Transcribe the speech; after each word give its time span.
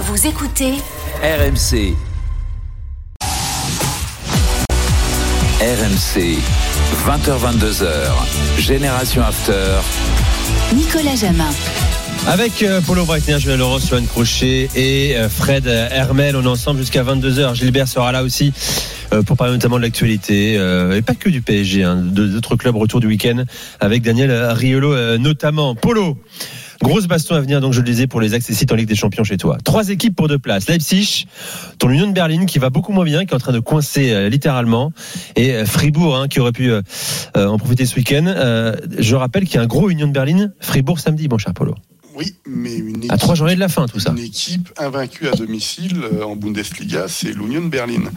Vous 0.00 0.28
écoutez 0.28 0.74
RMC. 1.24 1.96
RMC, 5.60 6.38
20h-22h, 7.04 7.88
Génération 8.58 9.22
After. 9.22 9.80
Nicolas 10.72 11.16
Jamin. 11.16 11.50
Avec 12.28 12.62
euh, 12.62 12.80
Paulo 12.80 13.06
Breitner, 13.06 13.40
Julien 13.40 13.56
Laurent, 13.56 13.80
Johan 13.80 14.04
Crochet 14.04 14.68
et 14.76 15.16
euh, 15.16 15.28
Fred 15.28 15.66
Hermel, 15.66 16.36
on 16.36 16.44
est 16.44 16.46
ensemble 16.46 16.78
jusqu'à 16.78 17.02
22h. 17.02 17.56
Gilbert 17.56 17.88
sera 17.88 18.12
là 18.12 18.22
aussi 18.22 18.52
euh, 19.12 19.24
pour 19.24 19.36
parler 19.36 19.52
notamment 19.52 19.78
de 19.78 19.82
l'actualité 19.82 20.52
et 20.52 21.02
pas 21.02 21.16
que 21.16 21.28
du 21.28 21.42
PSG, 21.42 21.82
hein, 21.82 21.96
d'autres 21.96 22.54
clubs 22.54 22.76
retour 22.76 23.00
du 23.00 23.08
week-end 23.08 23.42
avec 23.80 24.02
Daniel 24.02 24.30
Riolo 24.30 25.18
notamment. 25.18 25.74
Polo. 25.74 26.16
Grosse 26.82 27.08
baston 27.08 27.34
à 27.34 27.40
venir, 27.40 27.60
donc 27.60 27.72
je 27.72 27.80
le 27.80 27.86
disais, 27.86 28.06
pour 28.06 28.20
les 28.20 28.34
accessites 28.34 28.70
en 28.70 28.76
Ligue 28.76 28.88
des 28.88 28.94
Champions 28.94 29.24
chez 29.24 29.36
toi. 29.36 29.58
Trois 29.64 29.88
équipes 29.88 30.14
pour 30.14 30.28
deux 30.28 30.38
places. 30.38 30.68
Leipzig, 30.68 31.26
ton 31.78 31.90
Union 31.90 32.06
de 32.06 32.12
Berlin 32.12 32.46
qui 32.46 32.58
va 32.58 32.70
beaucoup 32.70 32.92
moins 32.92 33.04
bien, 33.04 33.24
qui 33.24 33.32
est 33.32 33.36
en 33.36 33.40
train 33.40 33.52
de 33.52 33.58
coincer 33.58 34.12
euh, 34.12 34.28
littéralement. 34.28 34.92
Et 35.34 35.54
euh, 35.54 35.66
Fribourg, 35.66 36.16
hein, 36.16 36.28
qui 36.28 36.38
aurait 36.38 36.52
pu 36.52 36.70
euh, 36.70 36.82
en 37.34 37.58
profiter 37.58 37.84
ce 37.84 37.96
week-end. 37.96 38.32
je 38.98 39.14
rappelle 39.16 39.44
qu'il 39.44 39.56
y 39.56 39.58
a 39.58 39.62
un 39.62 39.66
gros 39.66 39.90
Union 39.90 40.06
de 40.06 40.12
Berlin, 40.12 40.50
Fribourg 40.60 41.00
samedi, 41.00 41.26
bon 41.28 41.38
cher 41.38 41.52
Polo. 41.52 41.74
Oui, 42.18 42.34
mais 42.46 42.74
une 42.74 42.96
équipe, 42.96 43.12
à 43.12 43.16
trois 43.16 43.36
journées 43.36 43.54
de 43.54 43.60
la 43.60 43.68
fin, 43.68 43.86
tout 43.86 44.00
ça. 44.00 44.10
Une 44.10 44.18
équipe 44.18 44.70
invaincue 44.76 45.28
à 45.28 45.36
domicile 45.36 46.02
en 46.20 46.34
Bundesliga, 46.34 47.06
c'est 47.06 47.32
l'Union 47.32 47.62
Berlin. 47.62 48.10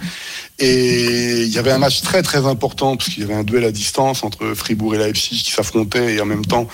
Et 0.58 1.44
il 1.44 1.50
y 1.50 1.60
avait 1.60 1.72
un 1.72 1.78
match 1.78 2.02
très 2.02 2.24
très 2.24 2.48
important 2.48 2.98
parce 2.98 3.12
qu'il 3.12 3.22
y 3.22 3.26
avait 3.26 3.36
un 3.36 3.44
duel 3.44 3.64
à 3.64 3.72
distance 3.72 4.24
entre 4.24 4.56
Fribourg 4.56 4.96
et 4.96 4.98
Leipzig 4.98 5.44
qui 5.44 5.52
s'affrontaient 5.52 6.16
et 6.16 6.22
en 6.22 6.26
même 6.26 6.46
temps 6.46 6.68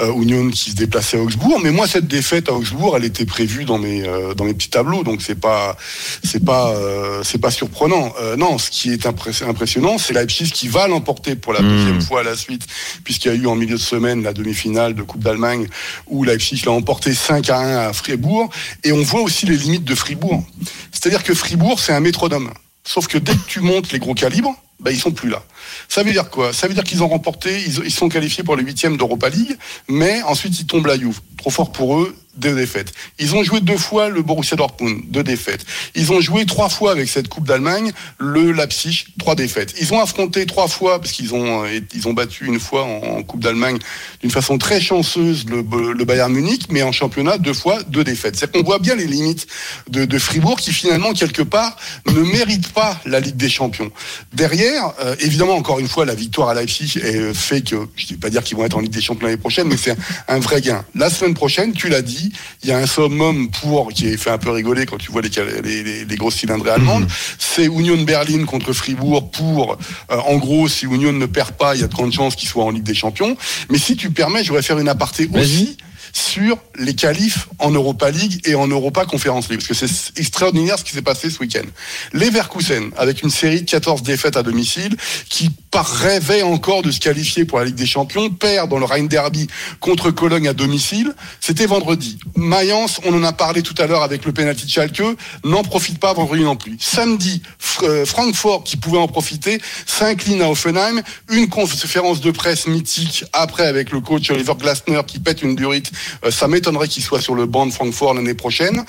euh, 0.00 0.12
Union 0.14 0.48
qui 0.50 0.70
se 0.70 0.76
déplaçait 0.76 1.18
à 1.18 1.22
Augsbourg. 1.22 1.60
Mais 1.62 1.70
moi 1.70 1.86
cette 1.86 2.08
défaite 2.08 2.48
à 2.48 2.52
Augsbourg, 2.52 2.96
elle 2.96 3.04
était 3.04 3.26
prévue 3.26 3.64
dans 3.64 3.78
mes 3.78 4.06
euh, 4.06 4.34
dans 4.34 4.44
mes 4.44 4.54
petits 4.54 4.70
tableaux, 4.70 5.04
donc 5.04 5.22
c'est 5.22 5.38
pas 5.38 5.76
c'est 6.24 6.44
pas 6.44 6.72
euh, 6.74 7.22
c'est 7.22 7.38
pas 7.38 7.52
surprenant. 7.52 8.12
Euh, 8.20 8.36
non, 8.36 8.58
ce 8.58 8.70
qui 8.70 8.92
est 8.92 9.06
impressionnant, 9.06 9.98
c'est 9.98 10.14
Leipzig 10.14 10.50
qui 10.50 10.66
va 10.66 10.88
l'emporter 10.88 11.36
pour 11.36 11.52
la 11.52 11.62
hmm. 11.62 11.68
deuxième 11.68 12.02
fois 12.02 12.20
à 12.20 12.24
la 12.24 12.36
suite, 12.36 12.66
puisqu'il 13.04 13.28
y 13.28 13.30
a 13.30 13.34
eu 13.34 13.46
en 13.46 13.54
milieu 13.54 13.76
de 13.76 13.80
semaine 13.80 14.22
la 14.22 14.32
demi-finale 14.32 14.94
de 14.94 15.02
Coupe 15.02 15.22
d'Allemagne 15.22 15.68
où 16.08 16.24
Leipzig 16.24 16.62
l'a 16.64 16.71
emporté 16.72 17.14
5 17.14 17.50
à 17.50 17.58
1 17.58 17.88
à 17.88 17.92
Fribourg. 17.92 18.50
Et 18.84 18.92
on 18.92 19.02
voit 19.02 19.22
aussi 19.22 19.46
les 19.46 19.56
limites 19.56 19.84
de 19.84 19.94
Fribourg. 19.94 20.44
C'est-à-dire 20.90 21.22
que 21.22 21.34
Fribourg, 21.34 21.80
c'est 21.80 21.92
un 21.92 22.00
métronome. 22.00 22.52
Sauf 22.84 23.06
que 23.06 23.18
dès 23.18 23.34
que 23.34 23.46
tu 23.46 23.60
montes 23.60 23.92
les 23.92 23.98
gros 23.98 24.14
calibres, 24.14 24.54
ben, 24.80 24.90
ils 24.90 24.98
sont 24.98 25.12
plus 25.12 25.28
là. 25.28 25.42
Ça 25.88 26.02
veut 26.02 26.12
dire 26.12 26.28
quoi? 26.28 26.52
Ça 26.52 26.66
veut 26.66 26.74
dire 26.74 26.82
qu'ils 26.82 27.02
ont 27.04 27.08
remporté, 27.08 27.62
ils, 27.64 27.90
sont 27.92 28.08
qualifiés 28.08 28.42
pour 28.42 28.56
les 28.56 28.64
huitièmes 28.64 28.96
d'Europa 28.96 29.28
League, 29.28 29.56
mais 29.88 30.22
ensuite 30.22 30.58
ils 30.58 30.66
tombent 30.66 30.86
la 30.86 30.98
Juve. 30.98 31.20
Trop 31.36 31.50
fort 31.50 31.70
pour 31.70 32.00
eux, 32.00 32.16
deux 32.36 32.54
défaites. 32.54 32.92
Ils 33.18 33.34
ont 33.34 33.42
joué 33.42 33.60
deux 33.60 33.76
fois 33.76 34.08
le 34.08 34.22
Borussia 34.22 34.56
Dortmund, 34.56 35.02
deux 35.08 35.22
défaites. 35.22 35.64
Ils 35.94 36.12
ont 36.12 36.20
joué 36.20 36.46
trois 36.46 36.68
fois 36.68 36.92
avec 36.92 37.08
cette 37.08 37.28
Coupe 37.28 37.46
d'Allemagne, 37.46 37.92
le 38.18 38.52
Leipzig, 38.52 39.04
trois 39.18 39.34
défaites. 39.34 39.74
Ils 39.80 39.92
ont 39.92 40.00
affronté 40.00 40.46
trois 40.46 40.68
fois, 40.68 40.98
parce 40.98 41.12
qu'ils 41.12 41.34
ont, 41.34 41.64
euh, 41.64 41.80
ils 41.94 42.08
ont 42.08 42.14
battu 42.14 42.46
une 42.46 42.60
fois 42.60 42.84
en, 42.84 43.22
Coupe 43.22 43.40
d'Allemagne 43.40 43.78
d'une 44.20 44.30
façon 44.30 44.58
très 44.58 44.80
chanceuse 44.80 45.46
le, 45.48 46.04
Bayern 46.04 46.32
Munich, 46.32 46.66
mais 46.70 46.82
en 46.82 46.90
championnat, 46.90 47.38
deux 47.38 47.52
fois, 47.52 47.82
deux 47.84 48.02
défaites. 48.02 48.36
C'est 48.36 48.50
qu'on 48.50 48.62
voit 48.62 48.78
bien 48.78 48.96
les 48.96 49.06
limites 49.06 49.46
de, 49.88 50.18
Fribourg 50.18 50.58
qui 50.58 50.72
finalement, 50.72 51.12
quelque 51.12 51.42
part, 51.42 51.76
ne 52.06 52.20
mérite 52.20 52.68
pas 52.72 53.00
la 53.04 53.20
Ligue 53.20 53.36
des 53.36 53.48
Champions. 53.48 53.90
Derrière, 54.32 54.92
euh, 55.00 55.14
évidemment, 55.20 55.54
encore 55.54 55.78
une 55.78 55.88
fois, 55.88 56.04
la 56.04 56.14
victoire 56.14 56.48
à 56.48 56.54
Leipzig 56.54 57.00
fait 57.34 57.62
que, 57.62 57.76
je 57.96 58.04
ne 58.06 58.10
vais 58.10 58.16
pas 58.16 58.30
dire 58.30 58.42
qu'ils 58.42 58.56
vont 58.56 58.64
être 58.64 58.76
en 58.76 58.80
Ligue 58.80 58.92
des 58.92 59.00
Champions 59.00 59.26
l'année 59.26 59.38
prochaine, 59.38 59.68
mais 59.68 59.76
c'est 59.76 59.96
un 60.28 60.38
vrai 60.38 60.60
gain. 60.60 60.84
La 60.94 61.10
semaine 61.10 61.34
prochaine, 61.34 61.72
tu 61.72 61.88
l'as 61.88 62.02
dit, 62.02 62.21
il 62.62 62.68
y 62.68 62.72
a 62.72 62.78
un 62.78 62.86
summum 62.86 63.50
pour, 63.50 63.92
qui 63.92 64.16
fait 64.18 64.30
un 64.30 64.38
peu 64.38 64.50
rigoler 64.50 64.86
quand 64.86 64.98
tu 64.98 65.10
vois 65.10 65.22
les, 65.22 65.30
les, 65.62 66.04
les, 66.04 66.16
grosses 66.16 66.36
cylindrées 66.36 66.70
allemandes. 66.70 67.04
Mhm. 67.04 67.08
C'est 67.38 67.64
Union 67.64 68.00
Berlin 68.02 68.44
contre 68.44 68.72
Fribourg 68.72 69.30
pour, 69.30 69.78
euh, 70.10 70.16
en 70.16 70.36
gros, 70.36 70.68
si 70.68 70.86
Union 70.86 71.12
ne 71.12 71.26
perd 71.26 71.52
pas, 71.52 71.74
il 71.74 71.80
y 71.80 71.84
a 71.84 71.88
de 71.88 71.94
grandes 71.94 72.12
chances 72.12 72.36
qu'il 72.36 72.48
soit 72.48 72.64
en 72.64 72.70
Ligue 72.70 72.82
des 72.82 72.94
Champions. 72.94 73.36
Mais 73.70 73.78
si 73.78 73.96
tu 73.96 74.10
permets, 74.10 74.42
je 74.42 74.48
voudrais 74.48 74.62
faire 74.62 74.78
une 74.78 74.88
aparté 74.88 75.28
aussi 75.34 75.76
sur 76.12 76.58
les 76.76 76.94
qualifs 76.94 77.48
en 77.58 77.70
Europa 77.70 78.10
League 78.10 78.40
et 78.46 78.54
en 78.54 78.68
Europa 78.68 79.06
Conference 79.06 79.48
League. 79.48 79.60
Parce 79.66 79.80
que 79.80 79.86
c'est 79.86 80.18
extraordinaire 80.18 80.78
ce 80.78 80.84
qui 80.84 80.92
s'est 80.92 81.02
passé 81.02 81.30
ce 81.30 81.38
week-end. 81.40 81.64
Leverkusen, 82.12 82.90
avec 82.96 83.22
une 83.22 83.30
série 83.30 83.62
de 83.62 83.70
14 83.70 84.02
défaites 84.02 84.36
à 84.36 84.42
domicile, 84.42 84.96
qui 85.28 85.50
rêvait 85.80 86.42
encore 86.42 86.82
de 86.82 86.90
se 86.90 87.00
qualifier 87.00 87.44
pour 87.44 87.58
la 87.58 87.64
Ligue 87.64 87.76
des 87.76 87.86
Champions, 87.86 88.28
perd 88.28 88.68
dans 88.68 88.78
le 88.78 88.84
Rhein 88.84 89.04
Derby 89.04 89.46
contre 89.80 90.10
Cologne 90.10 90.48
à 90.48 90.52
domicile. 90.52 91.14
C'était 91.40 91.66
vendredi. 91.66 92.18
Mayence, 92.36 93.00
on 93.04 93.14
en 93.14 93.24
a 93.24 93.32
parlé 93.32 93.62
tout 93.62 93.74
à 93.78 93.86
l'heure 93.86 94.02
avec 94.02 94.24
le 94.24 94.32
penalty 94.32 94.66
de 94.66 94.70
Schalke, 94.70 95.02
n'en 95.44 95.62
profite 95.62 95.98
pas 95.98 96.12
vendredi 96.12 96.42
non 96.42 96.56
plus. 96.56 96.76
Samedi, 96.78 97.42
euh, 97.82 98.04
Francfort, 98.04 98.64
qui 98.64 98.76
pouvait 98.76 98.98
en 98.98 99.08
profiter, 99.08 99.60
s'incline 99.86 100.42
à 100.42 100.50
Offenheim. 100.50 101.02
Une 101.30 101.48
conférence 101.48 102.20
de 102.20 102.30
presse 102.30 102.66
mythique 102.66 103.24
après 103.32 103.66
avec 103.66 103.90
le 103.90 104.00
coach 104.00 104.30
Oliver 104.30 104.54
Glasner 104.58 105.00
qui 105.06 105.18
pète 105.18 105.42
une 105.42 105.56
durite 105.56 105.92
euh, 106.24 106.30
ça 106.30 106.48
m'étonnerait 106.48 106.88
qu'il 106.88 107.02
soit 107.02 107.20
sur 107.20 107.34
le 107.34 107.46
banc 107.46 107.66
de 107.66 107.72
Francfort 107.72 108.14
l'année 108.14 108.34
prochaine. 108.34 108.84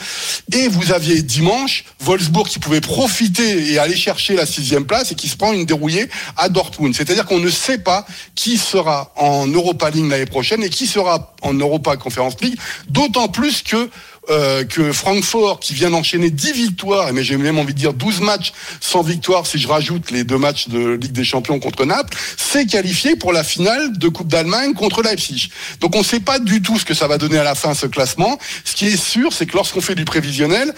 Et 0.51 0.67
vous 0.67 0.91
aviez 0.91 1.21
dimanche 1.21 1.85
Wolfsburg 2.01 2.47
qui 2.47 2.59
pouvait 2.59 2.81
profiter 2.81 3.71
et 3.71 3.79
aller 3.79 3.95
chercher 3.95 4.35
la 4.35 4.45
sixième 4.45 4.85
place 4.85 5.11
et 5.11 5.15
qui 5.15 5.27
se 5.27 5.37
prend 5.37 5.53
une 5.53 5.65
dérouillée 5.65 6.09
à 6.37 6.49
Dortmund. 6.49 6.72
C'est-à-dire 6.93 7.25
qu'on 7.25 7.39
ne 7.39 7.49
sait 7.49 7.77
pas 7.77 8.05
qui 8.35 8.57
sera 8.57 9.11
en 9.15 9.47
Europa 9.47 9.89
League 9.89 10.09
l'année 10.09 10.25
prochaine 10.25 10.63
et 10.63 10.69
qui 10.69 10.87
sera 10.87 11.33
en 11.41 11.53
Europa 11.53 11.97
Conference 11.97 12.35
League. 12.41 12.57
D'autant 12.89 13.27
plus 13.27 13.61
que 13.63 13.89
euh, 14.29 14.63
que 14.63 14.93
Francfort, 14.93 15.59
qui 15.59 15.73
vient 15.73 15.89
d'enchaîner 15.89 16.29
10 16.29 16.53
victoires, 16.53 17.11
mais 17.11 17.25
j'ai 17.25 17.35
même 17.35 17.59
envie 17.59 17.73
de 17.73 17.79
dire 17.79 17.93
12 17.93 18.21
matchs 18.21 18.53
sans 18.79 19.01
victoire 19.01 19.45
si 19.45 19.59
je 19.59 19.67
rajoute 19.67 20.11
les 20.11 20.23
deux 20.23 20.37
matchs 20.37 20.69
de 20.69 20.91
Ligue 20.91 21.11
des 21.11 21.25
Champions 21.25 21.59
contre 21.59 21.83
Naples, 21.83 22.17
s'est 22.37 22.65
qualifié 22.65 23.17
pour 23.17 23.33
la 23.33 23.43
finale 23.43 23.97
de 23.97 24.07
Coupe 24.07 24.29
d'Allemagne 24.29 24.75
contre 24.75 25.01
Leipzig. 25.01 25.49
Donc 25.81 25.93
on 25.95 25.99
ne 25.99 26.05
sait 26.05 26.21
pas 26.21 26.39
du 26.39 26.61
tout 26.61 26.79
ce 26.79 26.85
que 26.85 26.93
ça 26.93 27.07
va 27.07 27.17
donner 27.17 27.37
à 27.37 27.43
la 27.43 27.53
fin 27.53 27.73
ce 27.73 27.85
classement. 27.85 28.39
Ce 28.63 28.75
qui 28.75 28.85
est 28.85 28.95
sûr, 28.95 29.33
c'est 29.33 29.45
que 29.45 29.57
lorsqu'on 29.57 29.81
fait 29.81 29.95
du 29.95 30.05
prévisionnel, 30.05 30.73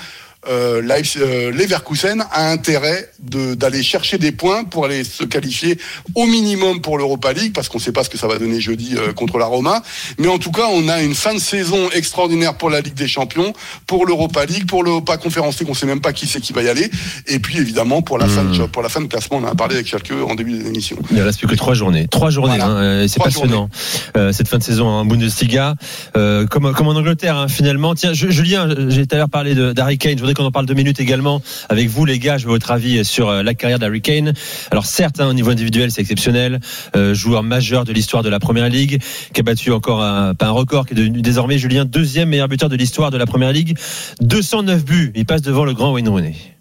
euh, 0.47 0.81
euh, 1.17 1.51
Leverkusen 1.51 2.23
a 2.31 2.51
intérêt 2.51 3.09
d'aller 3.19 3.83
chercher 3.83 4.17
des 4.17 4.31
points 4.31 4.63
pour 4.63 4.85
aller 4.85 5.03
se 5.03 5.23
qualifier 5.23 5.78
au 6.13 6.25
minimum 6.25 6.81
pour 6.81 6.97
l'Europa 6.97 7.33
League, 7.33 7.53
parce 7.53 7.69
qu'on 7.69 7.79
ne 7.79 7.83
sait 7.83 7.91
pas 7.91 8.03
ce 8.03 8.09
que 8.09 8.17
ça 8.17 8.28
va 8.28 8.38
donner 8.38 8.59
jeudi 8.59 8.95
euh, 8.95 9.13
contre 9.13 9.38
la 9.38 9.45
Roma. 9.45 9.81
Mais 10.19 10.28
en 10.28 10.38
tout 10.38 10.51
cas, 10.51 10.67
on 10.72 10.88
a 10.88 11.01
une 11.01 11.16
fin 11.16 11.33
de 11.33 11.39
saison 11.39 11.89
extraordinaire 11.91 12.56
pour 12.56 12.69
la 12.69 12.81
Ligue 12.81 12.94
des 12.94 13.07
Champions, 13.07 13.53
pour 13.88 14.06
l'Europa 14.06 14.45
League, 14.45 14.67
pour 14.67 14.83
l'Europa 14.83 15.17
Conference 15.17 15.59
League, 15.59 15.69
on 15.69 15.73
ne 15.73 15.78
sait 15.78 15.85
même 15.85 16.01
pas 16.01 16.13
qui 16.13 16.28
c'est 16.28 16.41
qui 16.41 16.53
va 16.53 16.62
y 16.62 16.69
aller. 16.69 16.89
Et 17.27 17.39
puis 17.39 17.57
évidemment 17.57 18.01
pour 18.01 18.17
la 18.17 18.27
fin 18.27 18.44
de 18.44 18.50
hmm. 18.50 18.67
pour 18.67 18.83
la 18.83 18.89
fin 18.89 19.01
de 19.01 19.07
classement, 19.07 19.38
on 19.38 19.44
en 19.44 19.51
a 19.51 19.56
parlé 19.56 19.75
avec 19.75 19.88
Schalke 19.88 20.12
en 20.27 20.35
début 20.35 20.57
d'émission. 20.57 20.97
Il 21.12 21.17
ne 21.17 21.23
reste 21.23 21.39
plus 21.39 21.47
que 21.47 21.56
trois 21.56 21.73
journées, 21.73 22.07
trois 22.07 22.29
journées, 22.29 22.59
hein, 22.62 23.06
c'est 23.07 23.22
passionnant 23.22 23.69
cette 24.13 24.47
fin 24.47 24.57
de 24.57 24.63
saison 24.63 24.88
en 24.88 25.06
Bundesliga, 25.06 25.75
comme, 26.13 26.73
comme 26.73 26.88
en 26.88 26.95
Angleterre 26.95 27.38
hein, 27.38 27.47
finalement. 27.47 27.95
Tiens, 27.95 28.13
Julien, 28.13 28.69
j'ai 28.89 29.07
tout 29.07 29.16
à 29.16 29.17
l'heure 29.17 29.29
parlé 29.29 29.56
d'Harry 29.73 29.97
Kane. 29.97 30.13
Je 30.17 30.19
voudrais 30.19 30.35
qu'on 30.36 30.46
en 30.46 30.52
parle 30.52 30.66
deux 30.66 30.74
minutes 30.74 31.00
également 31.00 31.42
avec 31.70 31.90
vous, 31.90 32.06
les 32.06 32.20
gars. 32.20 32.38
Je 32.38 32.46
veux 32.46 32.52
votre 32.52 32.72
avis 32.72 33.04
sur 33.04 33.30
euh, 33.30 33.44
la 33.44 33.54
carrière 33.54 33.80
d'Harry 33.80 34.02
Kane. 34.02 34.34
Alors 34.72 34.86
certes, 34.86 35.20
hein, 35.20 35.28
au 35.28 35.34
niveau 35.34 35.50
individuel, 35.50 35.92
c'est 35.92 36.02
exceptionnel. 36.02 36.60
Euh, 36.96 37.14
joueur 37.14 37.44
majeur 37.44 37.86
de 37.86 37.94
l'histoire 37.94 38.24
de 38.24 38.30
la 38.30 38.40
Première 38.40 38.70
Ligue, 38.70 39.02
qui 39.34 39.40
a 39.40 39.44
battu 39.44 39.72
encore 39.72 40.04
un, 40.04 40.36
pas 40.36 40.48
un 40.48 40.52
record, 40.52 40.86
qui 40.86 40.94
est 40.94 40.98
devenu 40.98 41.22
désormais, 41.22 41.58
Julien, 41.58 41.86
deuxième 41.86 42.30
meilleur 42.30 42.48
buteur 42.48 42.70
de 42.70 42.76
l'histoire 42.76 43.12
de 43.12 43.18
la 43.18 43.26
Première 43.26 43.52
Ligue. 43.52 43.78
209 44.22 44.86
buts. 44.86 45.12
Il 45.16 45.26
passe 45.26 45.42
devant 45.42 45.66
le 45.66 45.74
grand 45.74 45.92
Wayne 45.92 46.10
Rooney. 46.10 46.55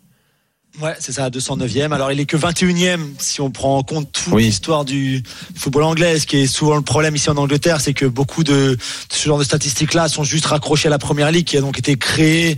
Ouais, 0.82 0.94
c'est 0.98 1.12
ça, 1.12 1.30
209e. 1.30 1.92
Alors, 1.92 2.10
il 2.10 2.18
est 2.18 2.24
que 2.26 2.36
21e 2.36 2.98
si 3.20 3.40
on 3.40 3.48
prend 3.52 3.78
en 3.78 3.84
compte 3.84 4.10
toute 4.10 4.32
Oui. 4.32 4.46
l'histoire 4.46 4.84
du 4.84 5.22
football 5.54 5.84
anglais. 5.84 6.18
Ce 6.18 6.26
qui 6.26 6.38
est 6.38 6.46
souvent 6.48 6.74
le 6.74 6.82
problème 6.82 7.14
ici 7.14 7.30
en 7.30 7.36
Angleterre, 7.36 7.80
c'est 7.80 7.94
que 7.94 8.06
beaucoup 8.06 8.42
de, 8.42 8.52
de 8.52 8.78
ce 9.08 9.24
genre 9.24 9.38
de 9.38 9.44
statistiques-là 9.44 10.08
sont 10.08 10.24
juste 10.24 10.46
raccrochées 10.46 10.88
à 10.88 10.90
la 10.90 10.98
première 10.98 11.30
ligue 11.30 11.46
qui 11.46 11.56
a 11.56 11.60
donc 11.60 11.78
été 11.78 11.96
créée 11.96 12.56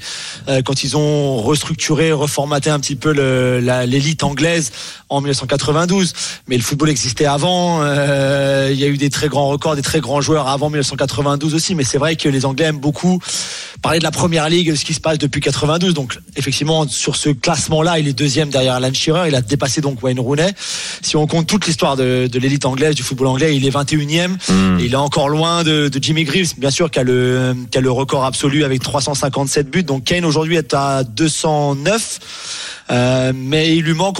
euh, 0.48 0.62
quand 0.62 0.82
ils 0.82 0.96
ont 0.96 1.36
restructuré, 1.42 2.10
reformaté 2.10 2.70
un 2.70 2.80
petit 2.80 2.96
peu 2.96 3.10
l'élite 3.84 4.22
anglaise 4.24 4.72
en 5.10 5.20
1992. 5.20 6.14
Mais 6.48 6.56
le 6.56 6.62
football 6.62 6.88
existait 6.88 7.26
avant. 7.26 7.82
euh, 7.82 8.70
il 8.72 8.80
y 8.80 8.84
a 8.84 8.88
eu 8.88 8.96
des 8.96 9.10
très 9.10 9.28
grands 9.28 9.48
records, 9.48 9.76
des 9.76 9.82
très 9.82 10.00
grands 10.00 10.22
joueurs 10.22 10.48
avant 10.48 10.70
1992 10.70 11.54
aussi. 11.54 11.74
Mais 11.74 11.84
c'est 11.84 11.98
vrai 11.98 12.16
que 12.16 12.30
les 12.30 12.46
Anglais 12.46 12.64
aiment 12.64 12.78
beaucoup 12.80 13.20
parler 13.82 13.98
de 13.98 14.04
la 14.04 14.10
première 14.10 14.48
ligue, 14.48 14.70
de 14.70 14.74
ce 14.74 14.86
qui 14.86 14.94
se 14.94 15.00
passe 15.00 15.18
depuis 15.18 15.42
92. 15.42 15.92
Donc, 15.92 16.18
effectivement, 16.36 16.88
sur 16.88 17.14
ce 17.14 17.28
classement-là, 17.28 17.98
il 18.06 18.10
est 18.10 18.12
deuxième 18.12 18.50
derrière 18.50 18.74
Alan 18.74 18.92
Shearer. 18.92 19.28
Il 19.28 19.34
a 19.34 19.42
dépassé 19.42 19.80
donc 19.80 20.02
Wayne 20.02 20.20
Rooney. 20.20 20.52
Si 21.02 21.16
on 21.16 21.26
compte 21.26 21.46
toute 21.46 21.66
l'histoire 21.66 21.96
de, 21.96 22.28
de 22.30 22.38
l'élite 22.38 22.64
anglaise, 22.64 22.94
du 22.94 23.02
football 23.02 23.26
anglais, 23.26 23.56
il 23.56 23.66
est 23.66 23.70
21e. 23.70 24.36
Et 24.80 24.84
il 24.84 24.92
est 24.92 24.96
encore 24.96 25.28
loin 25.28 25.64
de, 25.64 25.88
de 25.88 26.02
Jimmy 26.02 26.24
Greaves, 26.24 26.54
bien 26.56 26.70
sûr, 26.70 26.90
qui 26.90 26.98
a, 26.98 27.02
le, 27.02 27.54
qui 27.70 27.78
a 27.78 27.80
le 27.80 27.90
record 27.90 28.24
absolu 28.24 28.64
avec 28.64 28.80
357 28.80 29.70
buts. 29.70 29.82
Donc, 29.82 30.04
Kane 30.04 30.24
aujourd'hui 30.24 30.56
est 30.56 30.72
à 30.74 31.02
209. 31.04 32.18
Euh, 32.90 33.32
mais 33.34 33.76
il 33.76 33.82
lui 33.82 33.94
manque 33.94 34.18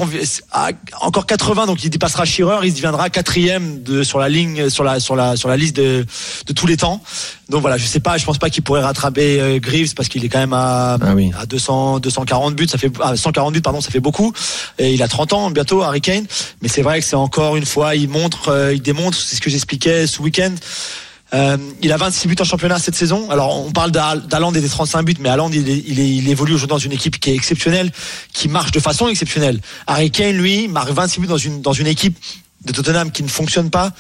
ah, 0.51 0.71
encore 1.01 1.27
80, 1.27 1.67
donc 1.67 1.85
il 1.85 1.91
dépassera 1.91 2.25
Shearer, 2.25 2.67
il 2.67 2.75
deviendra 2.75 3.11
quatrième 3.11 3.83
de, 3.83 4.03
sur 4.03 4.19
la 4.19 4.29
ligne, 4.29 4.69
sur 4.71 4.83
la 4.83 4.99
sur 4.99 5.15
la 5.15 5.37
sur 5.37 5.49
la 5.49 5.57
liste 5.57 5.77
de, 5.77 6.05
de 6.47 6.53
tous 6.53 6.67
les 6.67 6.77
temps. 6.77 7.01
Donc 7.49 7.61
voilà, 7.61 7.77
je 7.77 7.87
sais 7.87 8.01
pas, 8.01 8.19
je 8.19 8.25
pense 8.25 8.39
pas 8.39 8.51
qu'il 8.51 8.65
pourrait 8.65 8.83
rattraper 8.83 9.41
euh, 9.41 9.59
Greaves 9.61 9.95
parce 9.95 10.09
qu'il 10.09 10.25
est 10.25 10.29
quand 10.29 10.41
même 10.41 10.53
à, 10.53 10.95
Ah 11.01 11.15
oui. 11.15 11.31
à 11.39 11.47
200 11.47 12.01
240 12.01 12.57
buts, 12.57 12.67
ça 12.69 12.79
fait 12.79 12.91
ah, 13.01 13.17
140 13.17 13.55
buts 13.55 13.61
pardon, 13.61 13.81
ça 13.81 13.91
fait 13.91 14.01
beaucoup. 14.01 14.33
Et 14.79 14.93
il 14.93 15.03
a 15.03 15.09
30 15.09 15.33
ans 15.33 15.51
bientôt, 15.51 15.83
Harry 15.83 16.01
Kane. 16.01 16.27
Mais 16.61 16.69
c'est 16.69 16.83
vrai 16.83 16.99
que 16.99 17.05
c'est 17.07 17.17
encore 17.17 17.57
une 17.57 17.67
fois, 17.67 17.95
il 17.95 18.09
montre, 18.09 18.49
euh, 18.49 18.75
il 18.75 18.83
démontre, 18.83 19.17
c'est 19.17 19.37
ce 19.37 19.41
que 19.41 19.51
j'expliquais 19.51 20.07
ce 20.07 20.21
week-end. 20.21 20.55
Euh, 21.35 21.57
il 21.83 21.93
a 21.93 21.97
26 21.97 22.29
buts 22.29 22.37
en 22.41 22.45
championnat 22.45 22.79
cette 22.79 22.95
saison. 22.95 23.31
Alors 23.31 23.67
on 23.67 23.73
parle 23.73 23.91
d'Haaland 23.91 24.53
et 24.55 24.61
des 24.61 24.69
35 24.69 25.03
buts, 25.03 25.15
mais 25.19 25.29
Haaland 25.29 25.51
il, 25.51 25.67
il, 25.69 25.99
il 25.99 26.29
évolue 26.29 26.55
aujourd'hui 26.55 26.69
dans 26.69 26.79
une 26.79 26.93
équipe 26.93 27.19
qui 27.19 27.31
est 27.31 27.35
exceptionnelle, 27.35 27.91
qui 28.33 28.49
marche 28.49 28.71
de 28.71 28.79
façon 28.81 29.09
exceptionnelle. 29.09 29.61
Harry 29.89 30.11
Kane 30.11 30.37
lui 30.37 30.69
marque 30.69 30.91
26 30.91 31.21
buts 31.21 31.27
dans 31.27 31.37
une 31.37 31.63
dans 31.63 31.73
une 31.73 31.89
équipe 31.89 32.17
de 32.65 32.73
Tottenham 32.73 33.13
qui 33.13 33.23
ne 33.23 33.29
fonctionne 33.29 33.71
pas, 33.71 33.93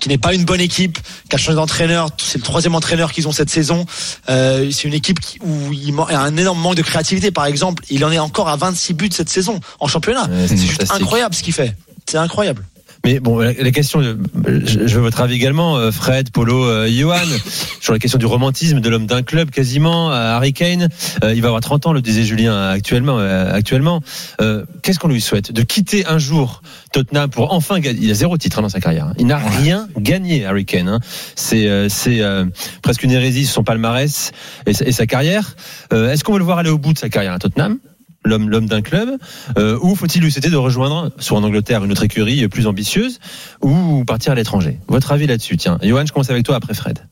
qui 0.00 0.08
n'est 0.08 0.18
pas 0.18 0.32
une 0.34 0.44
bonne 0.44 0.60
équipe, 0.60 0.98
qui 1.28 1.34
a 1.36 1.38
changé 1.38 1.56
d'entraîneur. 1.56 2.08
C'est 2.18 2.38
le 2.38 2.44
troisième 2.44 2.74
entraîneur 2.74 3.12
qu'ils 3.12 3.28
ont 3.28 3.32
cette 3.32 3.50
saison. 3.50 3.84
Euh, 4.30 4.70
c'est 4.70 4.84
une 4.88 4.94
équipe 4.94 5.20
qui- 5.20 5.38
où 5.42 5.72
il 5.72 5.88
y 5.90 5.92
a 5.92 6.20
un 6.20 6.36
énorme 6.36 6.58
manque 6.60 6.76
de 6.76 6.82
créativité. 6.82 7.30
Par 7.30 7.44
exemple, 7.46 7.82
il 7.90 8.02
en 8.04 8.10
est 8.12 8.18
encore 8.18 8.48
à 8.48 8.56
26 8.56 8.94
buts 8.94 9.10
cette 9.12 9.28
saison 9.28 9.60
en 9.80 9.88
championnat. 9.88 10.24
Ouais, 10.30 10.46
c'est 10.48 10.56
juste 10.56 10.84
incroyable 10.90 11.34
ce 11.34 11.42
qu'il 11.42 11.52
fait. 11.52 11.76
C'est 12.08 12.16
incroyable. 12.18 12.64
Mais 13.04 13.20
bon, 13.20 13.38
la, 13.38 13.52
question, 13.70 14.00
de- 14.00 14.16
je, 14.64 14.78
veux 14.96 15.02
votre 15.02 15.20
avis 15.20 15.34
également, 15.34 15.76
euh, 15.76 15.90
Fred, 15.90 16.30
Polo, 16.30 16.64
euh, 16.64 16.88
Johan, 16.88 17.18
sur 17.80 17.92
la 17.92 17.98
question 17.98 18.18
du 18.18 18.24
romantisme 18.24 18.80
de 18.80 18.88
l'homme 18.88 19.04
d'un 19.06 19.22
club 19.22 19.50
quasiment, 19.50 20.10
euh, 20.10 20.14
Harry 20.36 20.54
Kane. 20.54 20.88
Euh, 21.22 21.34
il 21.34 21.42
va 21.42 21.48
avoir 21.48 21.60
30 21.60 21.86
ans, 21.86 21.92
le 21.92 22.00
disait 22.00 22.24
Julien 22.24 22.68
actuellement. 22.70 23.18
euh, 23.18 23.52
actuellement, 23.52 24.00
Euh, 24.40 24.64
qu'est-ce 24.82 24.98
qu'on 24.98 25.08
lui 25.08 25.20
souhaite? 25.20 25.52
De 25.52 25.62
quitter 25.62 26.06
un 26.06 26.16
jour 26.18 26.62
Tottenham 26.92 27.28
pour 27.28 27.52
enfin 27.52 27.78
gagner? 27.78 27.98
Il 28.02 28.10
a 28.10 28.14
zéro 28.14 28.38
titre 28.38 28.58
hein, 28.58 28.62
dans 28.62 28.68
sa 28.70 28.80
carrière. 28.80 29.06
hein. 29.08 29.14
Il 29.18 29.26
n'a 29.26 29.36
rien 29.38 29.86
gagné, 29.98 30.46
Harry 30.46 30.64
Kane. 30.64 30.88
hein. 30.88 31.00
C'est 31.36 31.68
euh, 31.68 31.88
c'est 31.90 32.22
euh, 32.22 32.46
presque 32.82 33.02
une 33.02 33.10
hérésie 33.10 33.44
sur 33.44 33.56
son 33.56 33.64
palmarès 33.64 34.32
et, 34.66 34.72
sa- 34.72 35.06
carrière. 35.06 35.56
Euh, 35.92 36.10
Est-ce 36.10 36.24
qu'on 36.24 36.32
veut 36.32 36.38
le 36.38 36.44
voir 36.46 36.56
aller 36.58 36.70
au 36.70 36.78
bout 36.78 36.94
de 36.94 36.98
sa 36.98 37.10
carrière 37.10 37.34
à 37.34 37.38
Tottenham? 37.38 37.78
L'homme 38.24 38.48
l'homme 38.48 38.66
d'un 38.66 38.82
club 38.82 39.18
euh, 39.58 39.78
ou 39.82 39.94
faut-il 39.94 40.22
lui 40.22 40.32
souhaiter 40.32 40.50
de 40.50 40.56
rejoindre 40.56 41.10
soit 41.18 41.38
en 41.38 41.44
Angleterre 41.44 41.84
une 41.84 41.92
autre 41.92 42.04
écurie 42.04 42.46
plus 42.48 42.66
ambitieuse 42.66 43.20
ou 43.62 44.04
partir 44.04 44.32
à 44.32 44.34
l'étranger? 44.34 44.78
Votre 44.88 45.12
avis 45.12 45.26
là-dessus 45.26 45.56
tiens 45.56 45.78
Johan 45.82 46.04
je 46.06 46.12
commence 46.12 46.30
avec 46.30 46.44
toi 46.44 46.56
après 46.56 46.74
Fred 46.74 47.06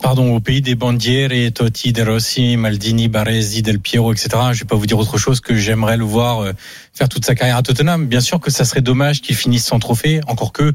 pardon, 0.00 0.34
au 0.34 0.40
pays 0.40 0.60
des 0.60 0.74
Bandiere, 0.74 1.52
Totti, 1.52 1.92
De 1.92 2.02
Rossi, 2.02 2.56
Maldini, 2.56 3.08
Baresi, 3.08 3.62
Del 3.62 3.80
Piero, 3.80 4.12
etc. 4.12 4.28
Je 4.52 4.60
vais 4.60 4.64
pas 4.64 4.76
vous 4.76 4.86
dire 4.86 4.98
autre 4.98 5.18
chose 5.18 5.40
que 5.40 5.54
j'aimerais 5.54 5.96
le 5.96 6.04
voir 6.04 6.40
euh, 6.40 6.52
faire 6.92 7.08
toute 7.08 7.24
sa 7.24 7.34
carrière 7.34 7.56
à 7.56 7.62
Tottenham. 7.62 8.06
Bien 8.06 8.20
sûr 8.20 8.40
que 8.40 8.50
ça 8.50 8.64
serait 8.64 8.80
dommage 8.80 9.20
qu'il 9.20 9.36
finisse 9.36 9.64
sans 9.64 9.78
trophée, 9.78 10.20
encore 10.26 10.52
que 10.52 10.72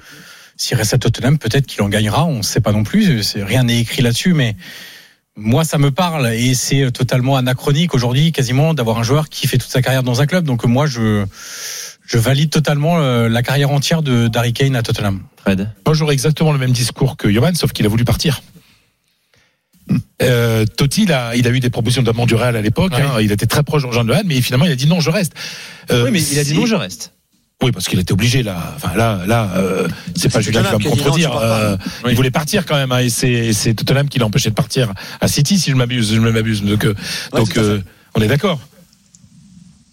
s'il 0.57 0.77
reste 0.77 0.93
à 0.93 0.97
Tottenham, 0.97 1.37
peut-être 1.37 1.65
qu'il 1.65 1.81
en 1.81 1.89
gagnera. 1.89 2.25
On 2.25 2.37
ne 2.37 2.43
sait 2.43 2.61
pas 2.61 2.71
non 2.71 2.83
plus. 2.83 3.33
Rien 3.35 3.63
n'est 3.63 3.79
écrit 3.79 4.01
là-dessus, 4.01 4.33
mais 4.33 4.55
moi, 5.37 5.65
ça 5.65 5.77
me 5.77 5.91
parle 5.91 6.27
et 6.33 6.53
c'est 6.53 6.91
totalement 6.91 7.35
anachronique 7.35 7.93
aujourd'hui, 7.93 8.31
quasiment, 8.31 8.73
d'avoir 8.73 8.97
un 8.99 9.03
joueur 9.03 9.27
qui 9.29 9.47
fait 9.47 9.57
toute 9.57 9.69
sa 9.69 9.81
carrière 9.81 10.03
dans 10.03 10.21
un 10.21 10.25
club. 10.25 10.45
Donc 10.45 10.65
moi, 10.65 10.85
je 10.87 11.25
je 12.07 12.17
valide 12.19 12.51
totalement 12.51 12.99
euh, 12.99 13.27
la 13.27 13.41
carrière 13.41 13.71
entière 13.71 14.01
de 14.03 14.27
d'Harry 14.27 14.53
Kane 14.53 14.75
à 14.75 14.83
Tottenham. 14.83 15.23
Fred 15.37 15.71
Moi, 15.85 15.95
j'aurais 15.95 16.13
exactement 16.13 16.51
le 16.53 16.59
même 16.59 16.71
discours 16.71 17.17
que 17.17 17.31
Johan, 17.31 17.53
sauf 17.55 17.71
qu'il 17.73 17.85
a 17.85 17.89
voulu 17.89 18.05
partir. 18.05 18.41
Euh, 20.21 20.65
Totti, 20.65 21.03
il 21.03 21.11
a, 21.11 21.35
il 21.35 21.45
a 21.47 21.51
eu 21.51 21.59
des 21.59 21.69
propositions 21.69 22.01
notamment 22.01 22.25
du 22.25 22.35
Real 22.35 22.55
à 22.55 22.61
l'époque. 22.61 22.93
Ouais. 22.93 23.01
hein, 23.01 23.21
il 23.21 23.31
était 23.31 23.45
très 23.45 23.63
proche 23.63 23.85
de 23.85 23.91
Jean 23.91 24.05
mais 24.25 24.41
finalement, 24.41 24.65
il 24.65 24.71
a 24.71 24.75
dit 24.75 24.87
non, 24.87 24.99
je 24.99 25.09
reste. 25.09 25.33
Euh, 25.91 26.05
oui 26.05 26.11
mais 26.11 26.21
il 26.23 26.39
a 26.39 26.43
dit 26.43 26.51
si- 26.51 26.55
non 26.55 26.65
je 26.65 26.75
reste 26.75 27.11
Oui, 27.63 27.71
parce 27.71 27.87
qu'il 27.87 27.99
était 27.99 28.11
obligé 28.11 28.43
là. 28.43 28.73
Enfin 28.75 28.95
là, 28.95 29.21
là, 29.25 29.49
euh, 29.55 29.87
c'est 30.15 30.31
pas 30.31 30.41
Julien 30.41 30.61
qui 30.61 30.71
va 30.71 30.77
me 30.77 30.83
non, 30.83 30.89
contredire. 30.89 31.37
Euh, 31.37 31.77
Oui. 32.03 32.11
Il 32.11 32.15
voulait 32.15 32.31
partir 32.31 32.65
quand 32.65 32.75
même, 32.75 32.91
hein, 32.91 32.99
et 32.99 33.09
c'est 33.09 33.73
Tottenham 33.73 34.09
qui 34.09 34.19
l'a 34.19 34.25
empêché 34.25 34.49
de 34.49 34.55
partir 34.55 34.93
à 35.21 35.27
City, 35.27 35.57
si 35.57 35.71
je 35.71 35.75
m'abuse, 35.75 36.13
je 36.13 36.19
m'abuse. 36.19 36.63
Donc, 36.63 36.83
euh, 36.85 36.93
Ouais, 37.33 37.39
donc 37.39 37.57
euh, 37.57 37.79
on 38.13 38.21
est 38.21 38.27
d'accord. 38.27 38.59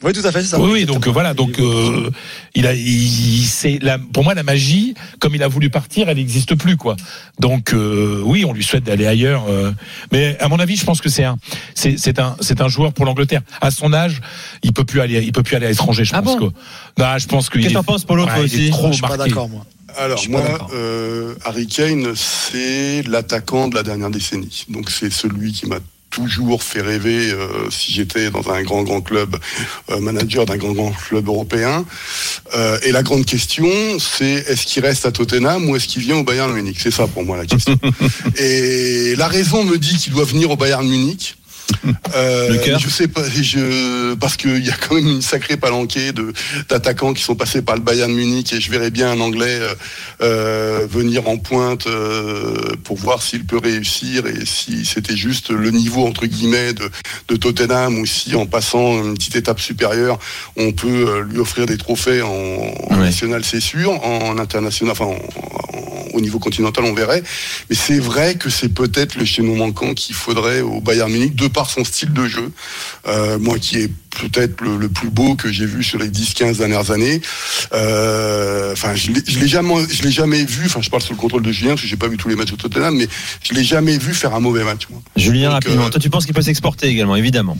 Oui, 0.02 0.12
tout 0.12 0.26
à 0.26 0.32
fait, 0.32 0.43
c'est 0.43 0.49
ça. 0.49 0.60
Oui, 0.60 0.70
oui, 0.72 0.84
donc 0.84 1.06
euh, 1.06 1.10
voilà, 1.10 1.32
donc 1.34 1.58
euh, 1.58 2.10
il 2.54 2.66
a, 2.66 2.75
il, 2.75 3.44
c'est 3.44 3.78
la, 3.82 3.99
pour 3.99 4.25
moi 4.25 4.34
la 4.34 4.43
magie, 4.43 4.94
comme 5.20 5.34
il 5.34 5.43
a 5.43 5.49
voulu 5.49 5.70
partir, 5.70 6.08
elle 6.08 6.16
n'existe 6.16 6.54
plus 6.56 6.76
quoi. 6.76 6.96
Donc 7.38 7.72
euh, 7.72 8.20
oui, 8.25 8.44
on 8.44 8.52
lui 8.52 8.64
souhaite 8.64 8.84
d'aller 8.84 9.06
ailleurs, 9.06 9.44
euh, 9.49 9.72
mais 10.10 10.37
à 10.40 10.49
mon 10.49 10.58
avis, 10.58 10.76
je 10.76 10.84
pense 10.84 11.00
que 11.00 11.08
c'est 11.08 11.25
un, 11.25 11.37
c'est, 11.75 11.96
c'est 11.99 12.19
un, 12.19 12.37
c'est 12.40 12.60
un 12.60 12.69
joueur 12.69 12.93
pour 12.93 13.04
l'Angleterre. 13.04 13.43
À 13.60 13.70
son 13.70 13.93
âge, 13.93 14.20
il 14.62 14.72
peut 14.72 14.84
plus 14.84 15.00
aller, 15.00 15.22
il 15.22 15.32
peut 15.32 15.43
plus 15.44 15.56
aller 15.56 15.66
à 15.66 15.70
l'étranger. 15.70 16.04
Je 16.04 16.12
Ah 16.14 16.22
pense 16.22 16.37
bon 16.38 16.50
que, 16.50 16.54
non, 17.02 17.19
je 17.19 17.26
pense 17.28 17.49
que 17.49 17.58
qu'est-ce 17.58 17.69
que 17.69 17.75
t'en 17.75 17.84
penses 17.84 18.04
Polo 18.04 18.25
ouais, 18.25 18.31
il 18.37 18.40
est 18.40 18.44
aussi 18.44 18.70
trop 18.70 18.88
Je 18.88 18.93
suis 18.94 19.02
pas 19.02 19.08
marqué. 19.16 19.28
d'accord, 19.31 19.49
moi. 19.49 19.64
Alors 19.99 20.25
moi, 20.31 20.69
euh, 20.75 21.34
Harry 21.44 21.66
Kane, 21.66 22.14
c'est 22.16 23.02
l'attaquant 23.06 23.69
de 23.69 23.75
la 23.75 23.82
dernière 23.82 24.08
décennie. 24.10 24.64
Donc 24.70 24.90
c'est 24.90 25.12
celui 25.12 25.52
qui 25.52 25.66
m'a 25.66 25.76
toujours 26.12 26.62
fait 26.62 26.82
rêver 26.82 27.32
euh, 27.32 27.70
si 27.70 27.93
j'étais 27.93 28.31
dans 28.31 28.49
un 28.50 28.62
grand 28.62 28.82
grand 28.82 29.00
club, 29.00 29.37
euh, 29.91 29.99
manager 29.99 30.47
d'un 30.47 30.56
grand 30.56 30.73
grand 30.73 30.93
club 30.93 31.26
européen. 31.26 31.85
Euh, 32.55 32.79
et 32.85 32.93
la 32.93 33.03
grande 33.03 33.25
question, 33.25 33.69
c'est 33.99 34.44
est-ce 34.49 34.67
qu'il 34.67 34.85
reste 34.85 35.06
à 35.06 35.11
Tottenham 35.11 35.69
ou 35.69 35.75
est-ce 35.75 35.88
qu'il 35.88 36.03
vient 36.03 36.17
au 36.17 36.23
Bayern 36.23 36.53
Munich? 36.53 36.79
C'est 36.81 36.91
ça 36.91 37.06
pour 37.06 37.25
moi 37.25 37.37
la 37.37 37.47
question. 37.47 37.76
et 38.38 39.17
la 39.17 39.26
raison 39.26 39.64
me 39.64 39.79
dit 39.79 39.97
qu'il 39.97 40.12
doit 40.12 40.25
venir 40.25 40.50
au 40.50 40.56
Bayern 40.56 40.87
Munich. 40.87 41.37
Euh, 42.14 42.49
Le 42.49 42.79
je 42.79 42.88
sais 42.88 43.08
pas, 43.08 43.23
je, 43.29 44.14
parce 44.14 44.37
qu'il 44.37 44.64
y 44.64 44.70
a 44.70 44.75
quand 44.76 44.94
même 44.94 45.08
une 45.08 45.23
sacrée 45.23 45.56
palanquée 45.56 46.12
de 46.12 46.32
d'attaquants 46.69 47.12
qui 47.12 47.23
sont 47.23 47.34
passés 47.34 47.62
par 47.62 47.75
le 47.76 47.82
Bayern 47.82 48.12
Munich 48.12 48.52
et 48.52 48.61
je 48.61 48.70
verrais 48.70 48.90
bien 48.90 49.11
un 49.11 49.20
Anglais 49.20 49.58
euh, 49.61 49.75
euh, 50.23 50.87
venir 50.88 51.29
en 51.29 51.38
pointe 51.38 51.87
euh, 51.87 52.55
pour 52.84 52.96
voir 52.99 53.23
s'il 53.23 53.44
peut 53.44 53.58
réussir 53.58 54.26
et 54.26 54.44
si 54.46 54.84
c'était 54.84 55.17
juste 55.17 55.50
le 55.50 55.70
niveau 55.70 56.06
entre 56.06 56.26
guillemets 56.26 56.73
de, 56.73 56.90
de 57.29 57.37
Tottenham 57.37 57.99
ou 57.99 58.06
si 58.06 58.37
en 58.37 58.46
passant 58.46 59.02
une 59.04 59.14
petite 59.14 59.37
étape 59.37 59.61
supérieure 59.61 60.18
on 60.57 60.73
peut 60.73 61.23
lui 61.28 61.38
offrir 61.40 61.66
des 61.66 61.78
trophées 61.78 62.23
en, 62.23 62.28
en 62.28 62.92
Ouais. 62.92 62.99
national 63.07 63.42
c'est 63.45 63.61
sûr, 63.61 63.90
en 64.04 64.38
international, 64.38 64.92
enfin 64.92 65.07
en- 65.07 65.11
en- 65.14 65.92
au 66.14 66.21
niveau 66.21 66.38
continental 66.38 66.85
on 66.85 66.92
verrait, 66.92 67.23
mais 67.71 67.75
c'est 67.76 67.99
vrai 67.99 68.35
que 68.35 68.50
c'est 68.50 68.68
peut-être 68.68 69.14
le 69.16 69.25
chaînon 69.25 69.57
manquant 69.57 69.95
qu'il 69.95 70.14
faudrait 70.14 70.61
au 70.61 70.83
Bayern 70.83 71.11
Munich 71.11 71.35
de 71.35 71.49
par 71.49 71.71
son 71.73 71.85
style 71.85 72.12
de 72.12 72.26
jeu, 72.26 72.52
Euh, 73.07 73.38
moi 73.38 73.59
qui 73.59 73.79
est 73.79 73.91
peut-être 74.21 74.61
le, 74.61 74.76
le 74.76 74.88
plus 74.88 75.09
beau 75.11 75.35
que 75.35 75.50
j'ai 75.50 75.67
vu 75.67 75.83
sur 75.83 75.99
les 75.99 76.09
10-15 76.11 76.59
dernières 76.59 76.91
années. 76.91 77.21
Euh, 77.73 78.73
Enfin, 78.73 78.95
je 78.95 79.11
l'ai- 79.12 79.23
je 79.26 79.38
l'ai 79.38 79.49
jamais, 79.49 79.75
je 79.91 80.02
l'ai 80.02 80.11
jamais 80.11 80.45
vu. 80.45 80.67
Enfin, 80.67 80.81
je 80.81 80.91
parle 80.91 81.02
sous 81.02 81.12
le 81.12 81.19
contrôle 81.19 81.43
de 81.43 81.52
Julien 81.52 81.71
parce 81.71 81.83
que 81.83 81.88
j'ai 81.88 81.97
pas 81.97 82.09
vu 82.09 82.17
tous 82.17 82.29
les 82.29 82.37
matchs 82.37 82.50
de 82.52 82.57
Tottenham, 82.57 82.95
mais 82.97 83.09
je 83.43 83.52
l'ai 83.55 83.64
jamais 83.64 83.99
vu 83.99 84.14
faire 84.14 84.35
un 84.35 84.41
mauvais 84.41 84.64
match. 84.64 84.83
Moi. 84.91 85.00
Julien 85.17 85.47
Donc, 85.50 85.64
rapidement 85.64 85.87
euh, 85.87 85.91
toi 85.91 86.00
tu 86.00 86.11
penses 86.11 86.25
qu'il 86.25 86.35
peut 86.35 86.43
s'exporter 86.43 86.87
également 86.88 87.17
évidemment 87.17 87.57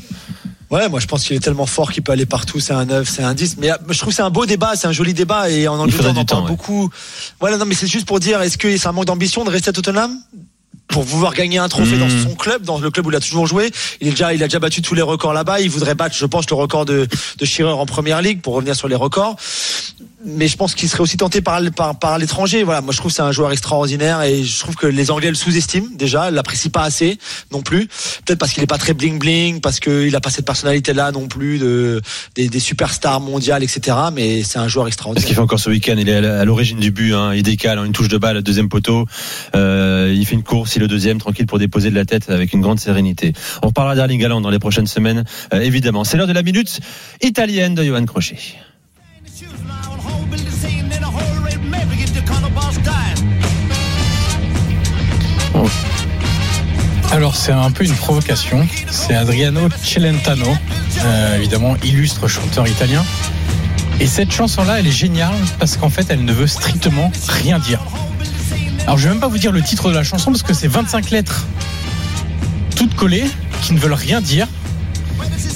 Ouais, 0.71 0.89
moi 0.89 1.01
je 1.01 1.07
pense 1.07 1.25
qu'il 1.27 1.37
est 1.37 1.41
tellement 1.41 1.67
fort 1.67 1.93
qu'il 1.93 2.03
peut 2.03 2.13
aller 2.13 2.25
partout. 2.25 2.59
C'est 2.59 2.73
un 2.73 2.87
9, 2.87 3.07
c'est 3.07 3.23
un 3.23 3.35
10. 3.35 3.57
Mais 3.59 3.69
je 3.91 3.99
trouve 3.99 4.09
que 4.09 4.17
c'est 4.17 4.23
un 4.23 4.31
beau 4.31 4.47
débat, 4.47 4.73
c'est 4.75 4.87
un 4.87 4.93
joli 4.93 5.13
débat. 5.13 5.51
Et 5.51 5.69
en 5.69 5.75
Angleterre, 5.79 6.07
on 6.11 6.13
du 6.15 6.21
en 6.21 6.25
parle 6.25 6.41
temps, 6.41 6.43
ouais. 6.45 6.49
beaucoup. 6.51 6.89
Voilà, 7.41 7.59
non, 7.59 7.67
mais 7.67 7.75
c'est 7.75 7.87
juste 7.87 8.07
pour 8.07 8.21
dire 8.21 8.41
est-ce 8.41 8.57
que 8.57 8.75
c'est 8.79 8.87
un 8.89 8.93
manque 8.93 9.05
d'ambition 9.05 9.45
de 9.45 9.51
rester 9.51 9.69
à 9.69 9.73
Tottenham? 9.75 10.19
Pour 10.93 11.03
vouloir 11.03 11.33
gagner 11.33 11.59
un 11.59 11.69
trophée 11.69 11.99
dans 11.99 12.09
son 12.09 12.35
club, 12.35 12.63
dans 12.63 12.79
le 12.79 12.91
club 12.91 13.07
où 13.07 13.11
il 13.11 13.17
a 13.17 13.21
toujours 13.21 13.47
joué. 13.47 13.71
Il 14.01 14.09
est 14.09 14.11
déjà, 14.11 14.35
il 14.35 14.43
a 14.43 14.47
déjà 14.47 14.59
battu 14.59 14.83
tous 14.83 14.95
les 14.95 15.03
records 15.03 15.33
là-bas. 15.33 15.61
Il 15.61 15.71
voudrait 15.71 15.95
battre, 15.95 16.15
je 16.15 16.27
pense, 16.27 16.49
le 16.49 16.55
record 16.55 16.85
de, 16.85 17.09
de 17.39 17.65
en 17.65 17.87
première 17.87 18.23
ligue 18.23 18.41
pour 18.41 18.55
revenir 18.55 18.77
sur 18.77 18.89
les 18.89 18.95
records. 18.95 19.37
Mais 20.25 20.49
je 20.49 20.57
pense 20.57 20.75
qu'il 20.75 20.89
serait 20.89 21.03
aussi 21.03 21.17
tenté 21.17 21.41
par, 21.41 21.61
par, 21.75 21.99
par 21.99 22.19
l'étranger. 22.19 22.63
Voilà, 22.63 22.81
moi 22.81 22.93
je 22.93 22.99
trouve 22.99 23.11
que 23.11 23.17
c'est 23.17 23.23
un 23.23 23.33
joueur 23.33 23.53
extraordinaire 23.53 24.23
et 24.23 24.45
je 24.45 24.59
trouve 24.61 24.77
que 24.77 24.87
les 24.87 25.11
Anglais 25.11 25.29
le 25.29 25.35
sous-estiment 25.35 25.89
déjà, 25.95 26.31
l'apprécient 26.31 26.71
pas 26.71 26.83
assez 26.83 27.19
non 27.51 27.63
plus. 27.63 27.87
Peut-être 28.25 28.39
parce 28.39 28.53
qu'il 28.53 28.63
est 28.63 28.67
pas 28.67 28.79
très 28.79 28.95
bling 28.95 29.19
bling, 29.19 29.61
parce 29.61 29.81
qu'il 29.81 30.15
a 30.15 30.21
pas 30.21 30.31
cette 30.31 30.45
personnalité-là 30.47 31.13
non 31.13 31.29
plus 31.29 31.59
de 31.59 32.01
des, 32.35 32.49
des 32.49 32.61
superstars 32.61 33.21
mondiales, 33.21 33.63
etc. 33.63 33.97
Mais 34.13 34.43
c'est 34.43 34.59
un 34.59 34.69
joueur 34.69 34.87
Ce 34.87 34.89
extraordinaire. 34.89 35.27
qu'il 35.27 35.35
fait 35.35 35.41
encore 35.41 35.61
ce 35.61 35.71
week-end, 35.71 35.97
il 35.99 36.09
est 36.09 36.15
à 36.15 36.45
l'origine 36.45 36.79
du 36.79 36.91
but. 36.91 37.15
Hein. 37.15 37.33
Il 37.35 37.43
décale 37.43 37.79
en 37.79 37.85
une 37.85 37.93
touche 37.93 38.09
de 38.09 38.19
balle, 38.19 38.43
deuxième 38.43 38.69
poteau. 38.69 39.07
Euh, 39.55 40.13
il 40.15 40.25
fait 40.27 40.35
une 40.35 40.43
course, 40.43 40.77
il 40.77 40.79
est 40.79 40.83
le 40.83 40.89
deuxième, 40.89 41.19
tranquille 41.19 41.47
pour 41.47 41.59
déposer 41.59 41.91
de 41.91 41.95
la 41.95 42.05
tête 42.05 42.31
avec 42.31 42.53
une 42.53 42.61
grande 42.61 42.81
sérénité. 42.81 43.33
On 43.63 43.69
reparlera 43.69 43.95
d'Erling 43.95 44.25
Haaland 44.25 44.41
dans 44.41 44.51
les 44.51 44.59
prochaines 44.59 44.87
semaines, 44.87 45.25
euh, 45.53 45.61
évidemment. 45.61 46.05
C'est 46.05 46.17
l'heure 46.17 46.27
de 46.27 46.33
la 46.33 46.43
minute 46.43 46.81
italienne 47.23 47.75
de 47.75 47.85
Johan 47.85 48.05
Crochet. 48.05 48.37
Alors 57.13 57.35
c'est 57.37 57.53
un 57.53 57.71
peu 57.71 57.85
une 57.85 57.95
provocation. 57.95 58.67
C'est 58.91 59.15
Adriano 59.15 59.69
Celentano, 59.83 60.47
euh, 61.05 61.37
évidemment 61.37 61.77
illustre 61.83 62.29
chanteur 62.29 62.67
italien. 62.69 63.05
Et 64.01 64.07
cette 64.07 64.33
chanson-là, 64.33 64.81
elle 64.81 64.87
est 64.87 64.91
géniale 64.91 65.35
parce 65.59 65.77
qu'en 65.77 65.89
fait, 65.89 66.07
elle 66.09 66.25
ne 66.25 66.33
veut 66.33 66.47
strictement 66.47 67.11
rien 67.29 67.59
dire. 67.59 67.81
Alors 68.85 68.99
je 68.99 69.05
vais 69.05 69.11
même 69.11 69.21
pas 69.21 69.29
vous 69.29 69.39
dire 69.39 69.53
le 69.53 69.63
titre 69.63 69.89
de 69.89 69.95
la 69.95 70.03
chanson 70.05 70.31
parce 70.31 70.43
que 70.43 70.55
c'est 70.55 70.69
25 70.69 71.11
lettres 71.11 71.47
toutes 72.77 72.95
collées 72.95 73.31
qui 73.63 73.73
ne 73.75 73.79
veulent 73.79 73.93
rien 73.93 74.21
dire. 74.21 74.47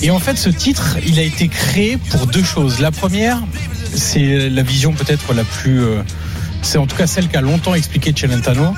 Et 0.03 0.11
en 0.11 0.19
fait, 0.19 0.37
ce 0.37 0.51
titre, 0.51 0.99
il 1.07 1.19
a 1.19 1.23
été 1.23 1.49
créé 1.49 1.97
pour 1.97 2.27
deux 2.27 2.45
choses. 2.45 2.81
La 2.81 2.91
première, 2.91 3.43
c'est 3.95 4.49
la 4.51 4.63
vision 4.63 4.93
peut-être 4.93 5.33
la 5.33 5.45
plus 5.45 5.83
euh, 5.83 6.03
c'est 6.67 6.79
en 6.79 6.87
tout 6.87 6.97
cas 6.97 7.07
celle 7.07 7.29
qu'a 7.29 7.41
longtemps 7.41 7.75
expliqué 7.75 8.13
Celentano, 8.15 8.75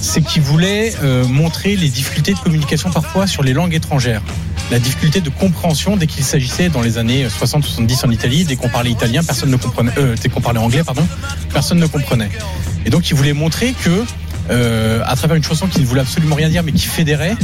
c'est 0.00 0.22
qu'il 0.22 0.40
voulait 0.42 0.94
euh, 1.02 1.26
montrer 1.26 1.74
les 1.74 1.88
difficultés 1.88 2.32
de 2.32 2.38
communication 2.38 2.90
parfois 2.90 3.26
sur 3.26 3.42
les 3.42 3.52
langues 3.52 3.74
étrangères. 3.74 4.22
La 4.70 4.78
difficulté 4.78 5.20
de 5.20 5.30
compréhension 5.30 5.96
dès 5.96 6.06
qu'il 6.06 6.24
s'agissait 6.24 6.68
dans 6.68 6.80
les 6.80 6.96
années 6.96 7.26
60-70 7.26 8.06
en 8.06 8.10
Italie, 8.10 8.44
dès 8.44 8.56
qu'on 8.56 8.68
parlait 8.68 8.90
italien, 8.90 9.22
personne 9.24 9.50
ne 9.50 9.56
comprenait, 9.56 9.92
euh, 9.98 10.14
dès 10.20 10.28
qu'on 10.28 10.40
parlait 10.40 10.60
anglais, 10.60 10.84
pardon, 10.84 11.06
personne 11.52 11.78
ne 11.78 11.86
comprenait. 11.86 12.30
Et 12.86 12.90
donc 12.90 13.10
il 13.10 13.16
voulait 13.16 13.32
montrer 13.32 13.72
que, 13.72 14.04
euh, 14.50 15.02
à 15.04 15.16
travers 15.16 15.36
une 15.36 15.44
chanson 15.44 15.66
qui 15.66 15.80
ne 15.80 15.86
voulait 15.86 16.02
absolument 16.02 16.36
rien 16.36 16.48
dire 16.48 16.62
mais 16.62 16.72
qui 16.72 16.86
fédérait, 16.86 17.36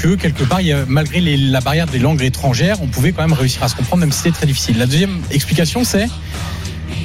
que 0.00 0.14
quelque 0.14 0.44
part, 0.44 0.60
malgré 0.88 1.20
la 1.36 1.60
barrière 1.60 1.86
des 1.86 1.98
langues 1.98 2.22
étrangères, 2.22 2.82
on 2.82 2.86
pouvait 2.86 3.12
quand 3.12 3.22
même 3.22 3.34
réussir 3.34 3.62
à 3.62 3.68
se 3.68 3.76
comprendre, 3.76 4.00
même 4.00 4.12
si 4.12 4.18
c'était 4.18 4.36
très 4.36 4.46
difficile. 4.46 4.78
La 4.78 4.86
deuxième 4.86 5.20
explication, 5.30 5.84
c'est, 5.84 6.08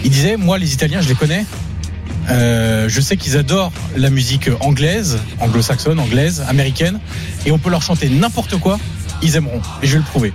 il 0.06 0.10
disait, 0.10 0.38
moi 0.38 0.58
les 0.58 0.74
Italiens, 0.74 1.02
je 1.02 1.10
les 1.10 1.16
connais, 1.16 1.46
euh, 2.30 2.88
je 2.88 3.02
sais 3.02 3.18
qu'ils 3.18 3.36
adorent 3.36 3.74
la 3.98 4.10
musique 4.10 4.50
anglaise, 4.62 5.20
anglo-saxonne, 5.40 6.00
anglaise, 6.00 6.46
américaine, 6.48 7.00
et 7.46 7.52
on 7.52 7.58
peut 7.58 7.70
leur 7.70 7.82
chanter 7.82 8.08
n'importe 8.08 8.58
quoi, 8.58 8.80
ils 9.22 9.36
aimeront. 9.36 9.62
Et 9.84 9.88
je 9.88 9.94
vais 9.94 10.00
le 10.00 10.06
prouver. 10.06 10.32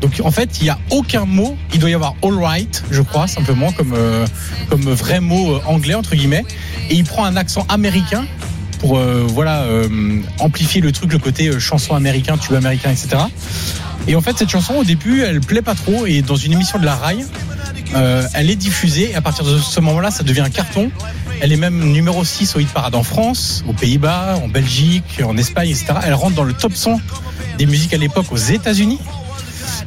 Donc 0.00 0.20
en 0.24 0.30
fait, 0.30 0.60
il 0.60 0.64
n'y 0.64 0.70
a 0.70 0.78
aucun 0.90 1.24
mot. 1.24 1.56
Il 1.74 1.80
doit 1.80 1.90
y 1.90 1.94
avoir 1.94 2.14
all 2.22 2.38
right, 2.38 2.84
je 2.92 3.02
crois, 3.02 3.26
simplement 3.26 3.72
comme 3.72 3.94
euh, 3.94 4.24
comme 4.70 4.82
vrai 4.82 5.18
mot 5.20 5.56
euh, 5.56 5.60
anglais 5.66 5.94
entre 5.94 6.14
guillemets. 6.14 6.44
Et 6.90 6.94
il 6.94 7.02
prend 7.02 7.24
un 7.24 7.36
accent 7.36 7.66
américain 7.68 8.24
pour 8.78 8.98
euh, 8.98 9.26
voilà 9.28 9.62
euh, 9.62 10.20
amplifier 10.38 10.80
le 10.80 10.92
truc, 10.92 11.12
le 11.12 11.18
côté 11.18 11.48
euh, 11.48 11.58
chanson 11.58 11.94
américain, 11.94 12.36
tube 12.36 12.54
américain, 12.54 12.90
etc. 12.90 13.24
Et 14.06 14.16
en 14.16 14.20
fait, 14.20 14.38
cette 14.38 14.48
chanson 14.48 14.74
au 14.74 14.84
début, 14.84 15.22
elle 15.22 15.40
plaît 15.40 15.62
pas 15.62 15.74
trop. 15.74 16.06
Et 16.06 16.22
dans 16.22 16.36
une 16.36 16.52
émission 16.52 16.78
de 16.78 16.84
la 16.84 16.94
Rai, 16.94 17.18
elle 18.34 18.50
est 18.50 18.56
diffusée. 18.56 19.10
Et 19.10 19.14
à 19.14 19.20
partir 19.20 19.44
de 19.44 19.58
ce 19.58 19.80
moment-là, 19.80 20.10
ça 20.10 20.22
devient 20.22 20.40
un 20.40 20.50
carton. 20.50 20.90
Elle 21.40 21.52
est 21.52 21.56
même 21.56 21.92
numéro 21.92 22.24
6 22.24 22.56
au 22.56 22.60
hit 22.60 22.68
parade 22.68 22.94
en 22.94 23.02
France, 23.02 23.64
aux 23.68 23.74
Pays-Bas, 23.74 24.40
en 24.42 24.48
Belgique, 24.48 25.20
en 25.22 25.36
Espagne, 25.36 25.68
etc. 25.68 25.86
Elle 26.04 26.14
rentre 26.14 26.34
dans 26.34 26.44
le 26.44 26.54
top 26.54 26.74
100 26.74 27.00
des 27.58 27.66
musiques 27.66 27.92
à 27.92 27.98
l'époque 27.98 28.26
aux 28.30 28.36
États-Unis. 28.36 28.98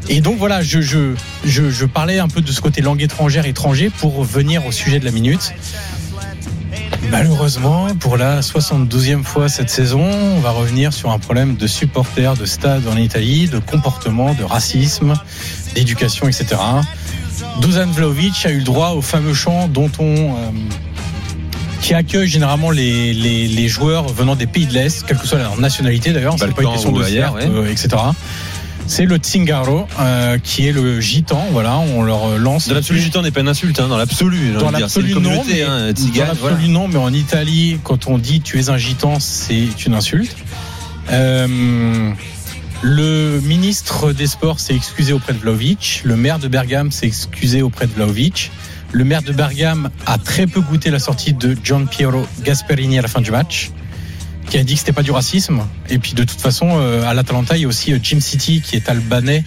Et 0.07 0.21
donc 0.21 0.37
voilà, 0.37 0.61
je, 0.61 0.81
je 1.43 1.85
parlais 1.85 2.19
un 2.19 2.27
peu 2.27 2.41
de 2.41 2.51
ce 2.51 2.61
côté 2.61 2.81
langue 2.81 3.01
étrangère, 3.01 3.45
étranger, 3.45 3.89
pour 3.89 4.23
venir 4.23 4.65
au 4.67 4.71
sujet 4.71 4.99
de 4.99 5.05
la 5.05 5.11
minute. 5.11 5.53
Malheureusement, 7.09 7.87
pour 7.99 8.15
la 8.17 8.41
72e 8.41 9.23
fois 9.23 9.49
cette 9.49 9.69
saison, 9.69 10.01
on 10.03 10.39
va 10.39 10.51
revenir 10.51 10.93
sur 10.93 11.11
un 11.11 11.19
problème 11.19 11.55
de 11.55 11.67
supporters 11.67 12.35
de 12.35 12.45
stade 12.45 12.87
en 12.87 12.95
Italie, 12.95 13.47
de 13.47 13.59
comportement, 13.59 14.33
de 14.33 14.43
racisme, 14.43 15.13
d'éducation, 15.75 16.27
etc. 16.27 16.55
Dusan 17.61 17.87
Vlaovic 17.87 18.45
a 18.45 18.51
eu 18.51 18.59
le 18.59 18.63
droit 18.63 18.89
au 18.91 19.01
fameux 19.01 19.33
chant 19.33 19.67
dont 19.67 19.91
on... 19.99 20.15
euh, 20.15 20.51
qui 21.81 21.95
accueille 21.95 22.27
généralement 22.27 22.69
les, 22.69 23.11
les, 23.13 23.47
les 23.47 23.67
joueurs 23.67 24.07
venant 24.07 24.35
des 24.35 24.45
pays 24.45 24.67
de 24.67 24.73
l'Est, 24.73 25.03
quelle 25.05 25.17
que 25.17 25.25
soit 25.27 25.39
leur 25.39 25.59
nationalité 25.59 26.13
d'ailleurs, 26.13 26.35
c'est 26.37 26.45
pas 26.53 26.61
une 26.61 26.67
question 26.73 26.91
de 26.91 27.03
ailleurs, 27.03 27.35
certes, 27.39 27.51
euh, 27.51 27.71
etc. 27.71 27.89
C'est 28.87 29.05
le 29.05 29.17
Tsingaro, 29.17 29.87
euh, 29.99 30.37
qui 30.37 30.67
est 30.67 30.71
le 30.71 30.99
gitan, 30.99 31.45
voilà, 31.51 31.77
on 31.77 32.03
leur 32.03 32.37
lance... 32.37 32.67
Dans 32.67 32.75
l'absolu, 32.75 32.99
gitan 32.99 33.21
n'est 33.21 33.31
pas 33.31 33.41
une 33.41 33.47
insulte, 33.47 33.79
hein, 33.79 33.87
dans 33.87 33.97
l'absolu. 33.97 34.53
Dans 34.59 34.71
l'absolu 34.71 35.13
non, 35.13 35.43
mais, 35.47 35.61
hein, 35.61 35.93
dans 35.93 36.33
voilà. 36.39 36.57
non, 36.67 36.87
mais 36.87 36.97
en 36.97 37.13
Italie, 37.13 37.79
quand 37.83 38.07
on 38.07 38.17
dit 38.17 38.41
tu 38.41 38.59
es 38.59 38.69
un 38.69 38.77
gitan, 38.77 39.19
c'est 39.19 39.85
une 39.85 39.93
insulte. 39.93 40.35
Euh, 41.11 42.11
le 42.81 43.39
ministre 43.41 44.11
des 44.11 44.27
Sports 44.27 44.59
s'est 44.59 44.75
excusé 44.75 45.13
auprès 45.13 45.33
de 45.33 45.37
Vlaovic. 45.37 46.01
Le 46.03 46.15
maire 46.15 46.39
de 46.39 46.47
Bergame 46.47 46.91
s'est 46.91 47.05
excusé 47.05 47.61
auprès 47.61 47.85
de 47.85 47.91
Vlaovic. 47.91 48.51
Le 48.91 49.03
maire 49.03 49.21
de 49.21 49.31
Bergame 49.31 49.89
a 50.05 50.17
très 50.17 50.47
peu 50.47 50.61
goûté 50.61 50.89
la 50.89 50.99
sortie 50.99 51.33
de 51.33 51.55
Gian 51.63 51.85
Piero 51.85 52.25
Gasperini 52.43 52.99
à 52.99 53.01
la 53.01 53.07
fin 53.07 53.21
du 53.21 53.31
match, 53.31 53.71
qui 54.51 54.57
a 54.57 54.63
dit 54.65 54.73
que 54.73 54.79
c'était 54.79 54.91
pas 54.91 55.01
du 55.01 55.11
racisme. 55.11 55.61
Et 55.89 55.97
puis 55.97 56.13
de 56.13 56.25
toute 56.25 56.41
façon, 56.41 56.67
euh, 56.71 57.07
à 57.07 57.13
l'Atalanta, 57.13 57.55
il 57.55 57.61
y 57.61 57.65
a 57.65 57.67
aussi 57.69 57.93
euh, 57.93 57.99
Jim 58.03 58.19
City 58.19 58.61
qui 58.61 58.75
est 58.75 58.89
albanais 58.89 59.45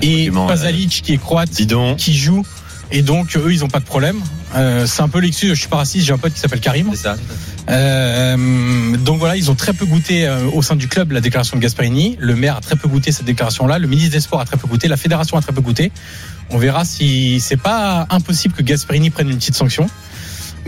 et 0.00 0.30
Pasalic 0.30 1.02
qui 1.04 1.12
est 1.12 1.18
croate 1.18 1.50
qui 1.96 2.16
jouent 2.16 2.46
et 2.90 3.02
donc 3.02 3.36
eux 3.36 3.52
ils 3.52 3.64
ont 3.64 3.68
pas 3.68 3.80
de 3.80 3.84
problème. 3.84 4.20
Euh, 4.54 4.86
c'est 4.86 5.02
un 5.02 5.08
peu 5.08 5.18
l'excuse. 5.18 5.50
Je 5.50 5.60
suis 5.60 5.68
pas 5.68 5.76
raciste. 5.76 6.06
J'ai 6.06 6.12
un 6.12 6.18
pote 6.18 6.32
qui 6.32 6.40
s'appelle 6.40 6.60
Karim. 6.60 6.88
C'est 6.92 7.02
ça. 7.02 7.16
Euh, 7.68 8.96
donc 8.96 9.18
voilà, 9.18 9.36
ils 9.36 9.50
ont 9.50 9.54
très 9.54 9.74
peu 9.74 9.84
goûté 9.84 10.26
euh, 10.26 10.48
au 10.54 10.62
sein 10.62 10.76
du 10.76 10.88
club 10.88 11.12
la 11.12 11.20
déclaration 11.20 11.56
de 11.56 11.62
Gasperini. 11.62 12.16
Le 12.18 12.34
maire 12.34 12.56
a 12.56 12.60
très 12.60 12.76
peu 12.76 12.88
goûté 12.88 13.12
cette 13.12 13.26
déclaration-là. 13.26 13.78
Le 13.78 13.86
ministre 13.86 14.12
des 14.12 14.20
Sports 14.20 14.40
a 14.40 14.46
très 14.46 14.56
peu 14.56 14.66
goûté. 14.66 14.88
La 14.88 14.96
fédération 14.96 15.36
a 15.36 15.42
très 15.42 15.52
peu 15.52 15.60
goûté. 15.60 15.92
On 16.48 16.56
verra 16.56 16.86
si 16.86 17.40
c'est 17.40 17.58
pas 17.58 18.06
impossible 18.08 18.54
que 18.54 18.62
Gasperini 18.62 19.10
prenne 19.10 19.28
une 19.28 19.36
petite 19.36 19.56
sanction. 19.56 19.86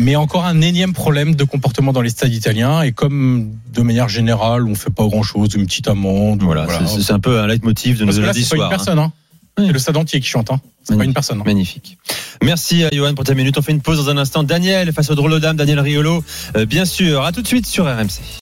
Mais 0.00 0.16
encore 0.16 0.44
un 0.46 0.60
énième 0.62 0.92
problème 0.94 1.34
de 1.34 1.44
comportement 1.44 1.92
dans 1.92 2.00
les 2.00 2.10
stades 2.10 2.32
italiens. 2.32 2.82
Et 2.82 2.92
comme 2.92 3.50
de 3.72 3.82
manière 3.82 4.08
générale, 4.08 4.66
on 4.66 4.74
fait 4.74 4.90
pas 4.90 5.06
grand-chose, 5.06 5.50
une 5.54 5.66
petite 5.66 5.88
amende. 5.88 6.42
Voilà, 6.42 6.66
c'est- 6.86 7.00
c'est 7.02 7.12
un 7.12 7.20
peu 7.20 7.38
un 7.38 7.46
leitmotiv 7.46 7.98
de 7.98 8.04
nos 8.04 8.12
Parce 8.12 8.18
lundis 8.18 8.44
c'est 8.44 8.50
pas 8.50 8.56
une 8.56 8.58
soirs. 8.60 8.66
hein. 8.66 8.70
personne. 8.76 8.98
Hein. 8.98 9.12
C'est 9.58 9.72
le 9.72 9.78
stade 9.78 9.96
entier 9.98 10.20
qui 10.20 10.28
chante. 10.28 10.50
Hein. 10.50 10.60
C'est 10.84 10.96
pas 10.96 11.04
une 11.04 11.12
personne. 11.12 11.38
hein. 11.40 11.44
Magnifique. 11.44 11.98
Merci 12.42 12.82
à 12.84 12.88
Johan 12.90 13.14
pour 13.14 13.24
ta 13.24 13.34
minute. 13.34 13.58
On 13.58 13.62
fait 13.62 13.72
une 13.72 13.82
pause 13.82 13.98
dans 13.98 14.08
un 14.10 14.16
instant. 14.16 14.42
Daniel 14.42 14.90
face 14.94 15.10
au 15.10 15.14
drôle 15.14 15.34
aux 15.34 15.38
dames, 15.38 15.56
Daniel 15.58 15.80
Riolo, 15.80 16.24
euh, 16.56 16.64
bien 16.64 16.86
sûr. 16.86 17.22
À 17.24 17.32
tout 17.32 17.42
de 17.42 17.46
suite 17.46 17.66
sur 17.66 17.84
RMC. 17.84 18.20